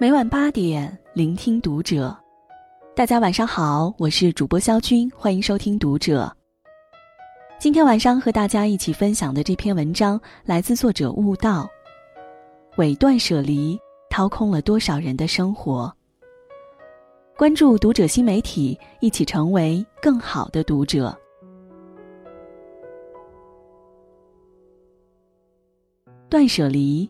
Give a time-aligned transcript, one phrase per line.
[0.00, 2.16] 每晚八点，聆听读者。
[2.96, 6.34] 大家晚上好，我是主播肖军，欢迎收听读者。
[7.58, 11.68] 今天晚上和大家一起分享的这篇文章来自作者悟道。
[12.78, 13.78] 伪断舍离
[14.08, 15.92] 掏空了多少人的生活？
[17.36, 21.14] 关注读者新媒体，一起成为更好的读者。
[26.30, 27.06] 断舍离。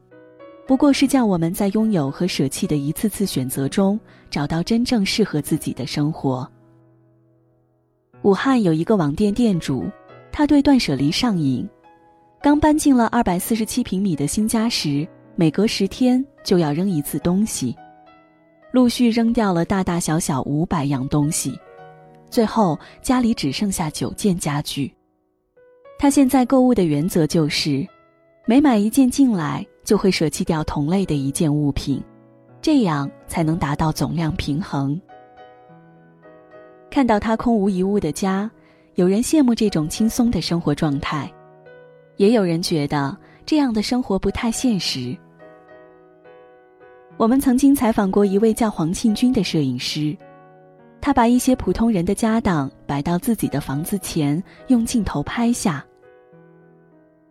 [0.71, 3.99] 不过是叫我们在拥有和舍弃的一次次选择中，
[4.31, 6.49] 找到真正适合自己的生活。
[8.23, 9.91] 武汉有一个网店店主，
[10.31, 11.69] 他对断舍离上瘾。
[12.41, 17.75] 刚搬进了二百四十七平米的新家时，每隔十天就要扔一次东西，
[18.71, 21.59] 陆续扔掉了大大小小五百样东西，
[22.31, 24.95] 最后家里只剩下九件家具。
[25.99, 27.85] 他现在购物的原则就是，
[28.47, 29.67] 每买一件进来。
[29.91, 32.01] 就会舍弃掉同类的一件物品，
[32.63, 34.97] 这样才能达到总量平衡。
[36.89, 38.49] 看到他空无一物的家，
[38.95, 41.29] 有人羡慕这种轻松的生活状态，
[42.19, 45.19] 也有人觉得这样的生活不太现实。
[47.17, 50.17] 我们曾经采访过一位叫黄庆军的摄影师，
[51.01, 55.85] 他把一些普通人的家当摆到自己的房子前，用镜头拍下。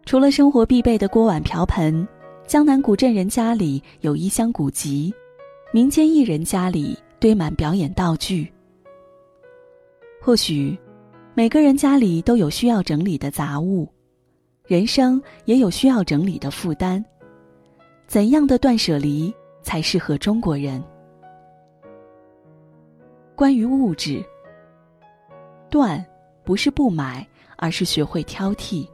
[0.04, 2.06] 除了生活必备的锅碗瓢盆。
[2.50, 5.14] 江南古镇人家里有一箱古籍，
[5.72, 8.52] 民间艺人家里堆满表演道具。
[10.20, 10.76] 或许，
[11.36, 13.88] 每个人家里都有需要整理的杂物，
[14.66, 17.06] 人生也有需要整理的负担。
[18.08, 20.84] 怎样的断舍离才适合中国人？
[23.36, 24.26] 关于物质，
[25.70, 26.04] 断
[26.44, 27.24] 不是不买，
[27.58, 28.88] 而是学会挑剔。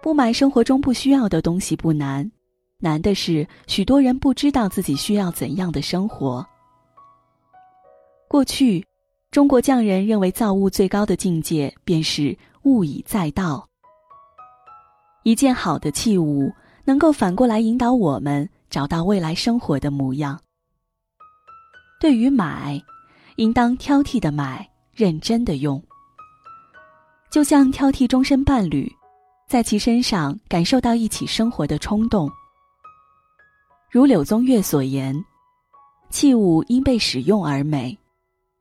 [0.00, 2.30] 不买生活中不需要的东西不难，
[2.78, 6.46] 难的是许多人不知道自己需要怎样的生活。
[8.28, 8.84] 过去，
[9.30, 13.66] 中国匠人认为造物最高的境界便是物以载道。
[15.24, 16.52] 一件好的器物
[16.84, 20.40] 能够反过来引导我们找到未来生活的模样。
[22.00, 22.80] 对于买，
[23.36, 25.82] 应当挑剔的买，认真的用。
[27.30, 28.90] 就像挑剔终身伴侣。
[29.48, 32.30] 在其身上感受到一起生活的冲动。
[33.90, 35.24] 如柳宗悦所言
[36.10, 37.96] ：“器物因被使用而美，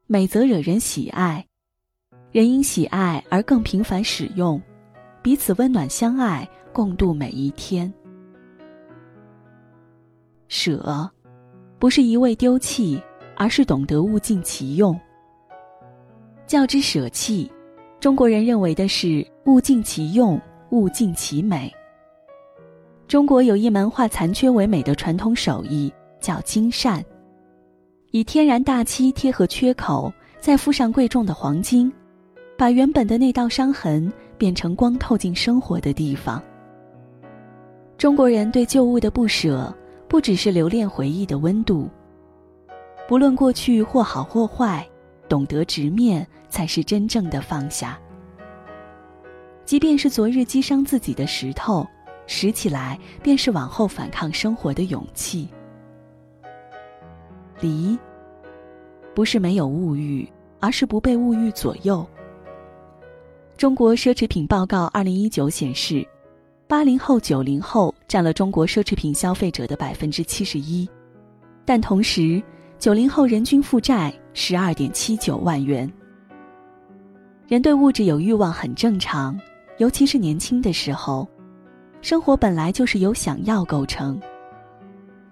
[0.05, 1.45] 美则惹人喜爱。
[2.31, 4.61] 人因喜爱而更频繁使用，
[5.21, 7.93] 彼此温暖相爱，共度每一天。”
[10.47, 11.09] 舍，
[11.79, 13.01] 不是一味丢弃，
[13.35, 14.97] 而是懂得物尽其用。
[16.45, 17.51] 较之舍弃，
[17.99, 20.41] 中国人认为的是物尽其用。
[20.71, 21.73] 物尽其美。
[23.07, 27.03] 中国有一门化残缺为美的传统手艺，叫金扇，
[28.11, 31.91] 以天然大漆贴合缺口，再敷上贵重的黄金，
[32.57, 36.41] 把原本的那道伤痕变成光透进生活的地方。
[37.97, 39.73] 中国人对旧物的不舍，
[40.07, 41.89] 不只是留恋回忆的温度，
[43.07, 44.85] 不论过去或好或坏，
[45.29, 47.97] 懂得直面，才是真正的放下。
[49.67, 51.85] 即便是昨日击伤自己的石头，
[52.25, 55.45] 拾起来便是往后反抗生活的勇气。
[57.59, 57.99] 离，
[59.13, 60.25] 不是没有物欲，
[60.61, 62.07] 而是不被物欲左右。
[63.57, 66.07] 中国奢侈品报告二零一九显示，
[66.65, 70.87] 八零后、九零后占了中国奢侈品消费者的百分之七十一，
[71.65, 72.41] 但同时，
[72.79, 75.91] 九零后人均负债十二点七九万元。
[77.49, 79.37] 人对物质有欲望很正常。
[79.77, 81.27] 尤其是年轻的时候，
[82.01, 84.19] 生活本来就是由想要构成。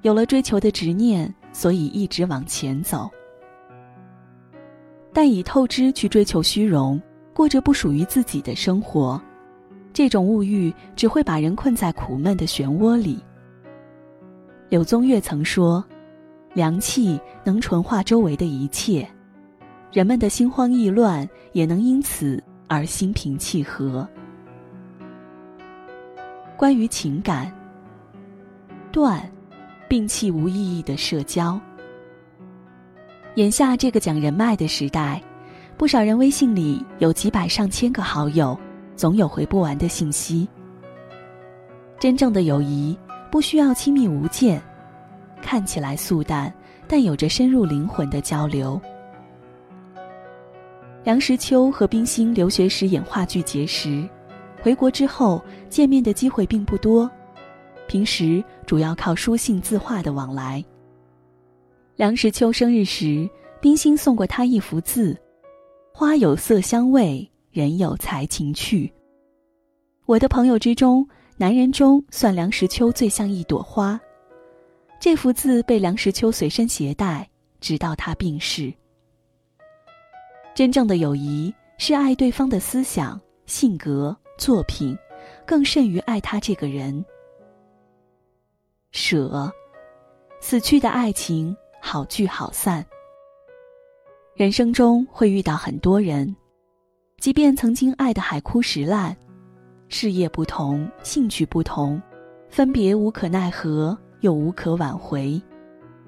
[0.04, 3.10] 有了追求的执念，所以一直往前走。
[5.12, 7.02] 但以透支去追求虚荣，
[7.34, 9.20] 过着不属于自己的生活，
[9.94, 13.24] 这种物欲只会把人困在苦闷的漩涡里。
[14.70, 15.84] 柳宗悦曾说
[16.54, 19.08] ：“良气能纯化周围的一切，
[19.92, 24.08] 人们的心慌意乱也能因此而心平气和。”
[26.58, 27.52] 关于情感，
[28.90, 29.30] 断，
[29.90, 31.60] 摒弃无意义的社交。
[33.36, 35.22] 眼下这个讲人脉的时代，
[35.76, 38.58] 不少人微信里有几百上千个好友，
[38.96, 40.48] 总有回不完的信息。
[42.00, 42.98] 真正的友谊
[43.30, 44.62] 不需要亲密无间，
[45.42, 46.54] 看起来素淡，
[46.88, 48.80] 但有着深入灵魂的交流。
[51.04, 54.08] 梁实秋和冰心留学时演话剧结识。
[54.66, 55.40] 回国之后，
[55.70, 57.08] 见面的机会并不多，
[57.88, 60.66] 平时主要靠书信、字画的往来。
[61.98, 63.30] 梁实秋生日时，
[63.62, 65.16] 冰心送过他一幅字
[65.94, 68.92] ：“花有色香味，人有才情趣。”
[70.08, 71.08] 我的朋友之中，
[71.38, 74.02] 男人中算梁实秋最像一朵花。
[75.00, 77.30] 这幅字被梁实秋随身携带，
[77.62, 78.74] 直到他病逝。
[80.56, 84.98] 真正的友谊是爱对方的思想、性格、作品，
[85.46, 87.04] 更甚于爱他这个人。
[88.92, 89.52] 舍，
[90.40, 92.86] 死去的爱情，好聚好散。
[94.36, 96.36] 人生中会遇到很多人，
[97.20, 99.16] 即便曾经爱得海枯石烂，
[99.90, 102.02] 事业不同，兴趣不同，
[102.50, 103.98] 分别无可奈何。
[104.22, 105.40] 又无可挽回，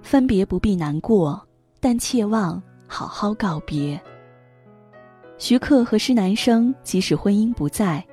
[0.02, 1.40] 分别不必难过，
[1.80, 4.00] 但切望好好告别。
[5.38, 8.04] 徐克和施南生即使婚姻不在，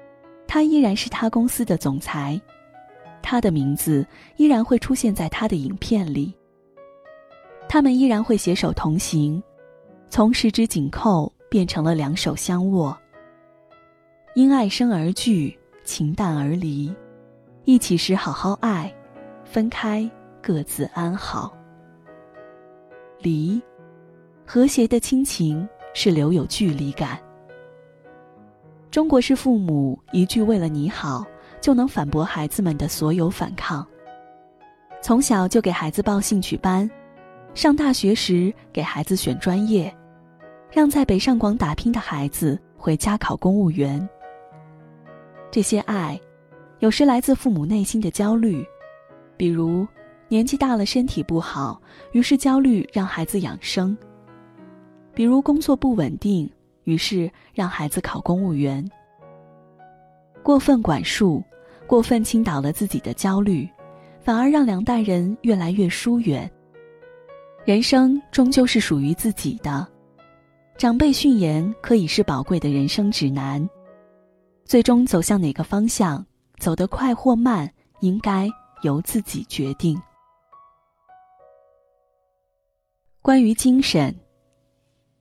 [0.46, 2.41] 他依然是他公司的总裁，
[3.23, 4.06] 他的名字
[4.37, 6.32] 依然会出现在他的影片里。
[7.69, 9.43] 他们依然会携手同行，
[10.08, 12.96] 从十指紧扣变成了两手相握。
[14.35, 16.94] 因爱生而聚，情淡而离，
[17.64, 18.93] 一起时好好爱。
[19.44, 20.08] 分开，
[20.43, 21.56] 各自安好。
[23.20, 23.62] 离，
[24.44, 27.19] 和谐的亲情是留有距离感。
[28.94, 31.26] 中国式父母一句“为了你好”，
[31.61, 33.85] 就能反驳孩子们的所有反抗。
[35.02, 36.88] 从小就给孩子报兴趣班，
[37.55, 39.93] 上大学时给孩子选专业，
[40.70, 44.08] 让在北上广打拼的孩子回家考公务员。
[45.50, 46.17] 这些爱，
[46.79, 48.64] 有时来自父母内心的焦虑。
[49.37, 49.85] 比如，
[50.29, 51.82] 年纪大了身体不好，
[52.12, 53.93] 于是焦虑让孩子养生；
[55.12, 56.49] 比如工作不稳定，
[56.85, 58.89] 于是让孩子考公务员。
[60.43, 61.43] 过分管束，
[61.87, 63.69] 过分倾倒了自己的焦虑，
[64.21, 66.51] 反而让两代人越来越疏远。
[67.65, 69.87] 人生终究是属于自己的，
[70.77, 73.69] 长辈训言可以是宝贵的人生指南，
[74.65, 76.25] 最终走向哪个方向，
[76.59, 77.71] 走得快或慢，
[78.01, 78.49] 应该。
[78.83, 79.99] 由自己决定。
[83.23, 84.15] 关于精神，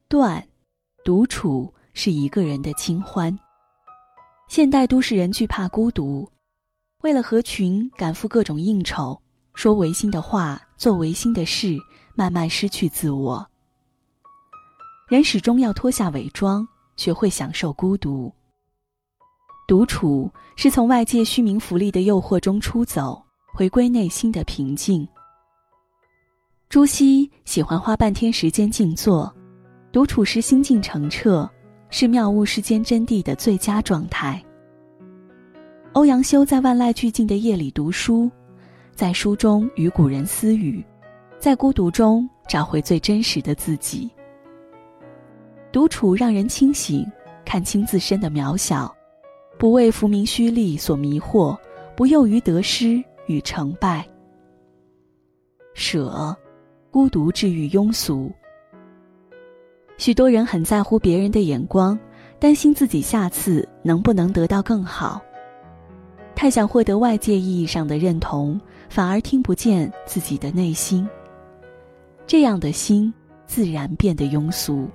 [0.10, 0.46] 断，
[1.04, 3.38] 独处是一个人的清欢。
[4.48, 6.30] 现代都市人惧怕孤独，
[7.02, 9.20] 为了合群，赶赴各种应酬，
[9.54, 11.78] 说违心的话，做违心的事，
[12.16, 13.46] 慢慢失去自我。
[15.08, 18.34] 人始终要脱下伪装，学会享受孤独。
[19.68, 23.24] 独处是从外界虚名浮利的诱惑中出走。
[23.56, 25.08] 回归内心的平静。
[26.70, 29.32] 朱熹喜欢花半天时间静坐，
[29.94, 31.48] 独处时心境澄澈，
[31.92, 34.44] 是妙悟世间真谛的最佳状态。
[35.92, 38.28] 欧阳修在万籁俱静的夜里读书，
[38.96, 40.84] 在书中与古人私语，
[41.38, 44.10] 在孤独中找回最真实的自己。
[45.72, 47.06] 独处让人清醒，
[47.46, 48.92] 看清自身的渺小，
[49.60, 51.56] 不为浮名虚利所迷惑，
[51.96, 53.02] 不囿于得失。
[53.28, 54.06] 与成败，
[55.74, 56.36] 舍，
[56.92, 58.30] 孤独治愈庸俗。
[59.98, 61.98] 许多人很在乎别人的眼光，
[62.40, 65.22] 担心自己下次能不能得到更好。
[66.36, 68.60] 太想获得外界意义上的认同，
[68.90, 71.08] 反而听不见自己的内心。
[72.26, 73.14] 这样的心，
[73.46, 74.90] 自然变得庸俗。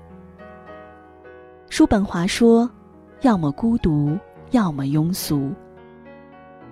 [1.71, 2.69] 叔本华说
[3.23, 4.19] ：“要么孤独，
[4.50, 5.50] 要么庸俗。”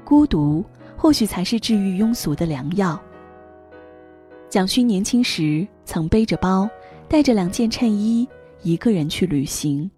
[0.04, 0.64] 孤独。
[0.98, 2.98] 或许才是治愈庸俗的良药。
[4.48, 6.66] 蒋勋年轻时曾背着包，
[7.08, 8.28] 带着两件衬衣，
[8.62, 9.88] 一个人去旅行。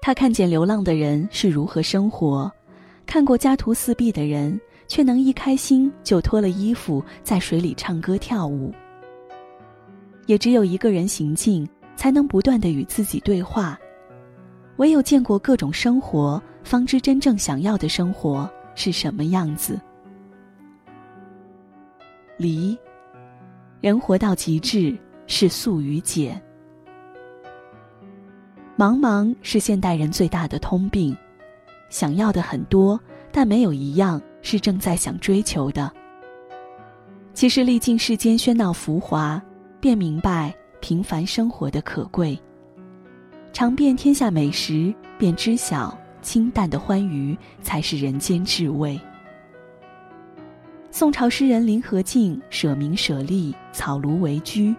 [0.00, 2.50] 他看见流浪的人是如何生活，
[3.04, 8.72] 看过家徒四壁的人，却能一开心就脱了衣服在水里唱歌跳舞。
[10.26, 13.78] 也只有一个人行进，才能不断的与自己对话。
[14.76, 18.48] 唯有见过各种生活，方知真正想要的生活。
[18.76, 19.78] 是什么样子？
[22.38, 22.78] 离，
[23.82, 24.96] 人活到极致
[25.30, 26.42] 是素与简。
[28.76, 31.16] 茫茫是现代人最大的通病，
[31.88, 35.88] 想要的很多，但没有一样是正在想追求的。
[37.32, 39.40] 其实历尽世间喧闹浮华，
[39.80, 42.36] 便明白平凡生活的可贵；
[43.52, 45.96] 尝遍天下美食，便知晓。
[46.22, 49.00] 清淡的欢愉才是人间至味。
[50.90, 54.74] 宋朝诗人林和靖舍名舍利，草庐为居，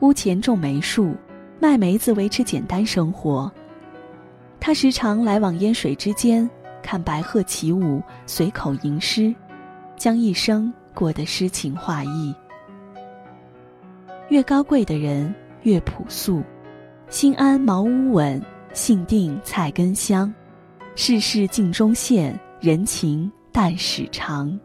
[0.00, 1.14] 屋前种梅树，
[1.58, 3.50] 卖梅子维持简单生活。
[4.60, 6.48] 他时常来往烟水之间，
[6.82, 9.34] 看白鹤起舞，随口吟诗，
[9.96, 12.34] 将一生过得诗情画意。
[14.28, 16.42] 越高贵的人越朴素，
[17.08, 18.40] 心安茅屋稳，
[18.74, 20.32] 性定菜根香，
[20.94, 24.58] 事事镜中现，人情淡始长。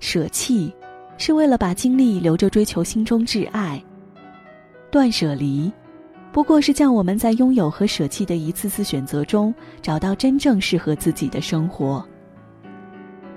[0.00, 0.72] 舍弃，
[1.18, 3.80] 是为了把精力留着追求心中挚爱；
[4.90, 5.72] 断舍离，
[6.32, 12.04] 不过是叫我们在拥有和舍弃的一次次选择中，找到真正适合自己的生活。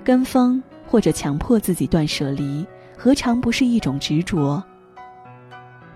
[0.04, 2.66] 跟风或者强迫自己断舍离，
[2.98, 4.62] 何尝不是一种执着？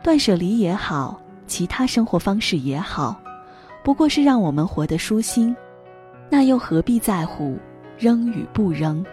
[0.01, 3.19] 断舍离也好，其他生活方式也好，
[3.83, 5.55] 不过是让我们活得舒心，
[6.29, 7.57] 那又何必在乎
[7.97, 9.03] 扔与不扔？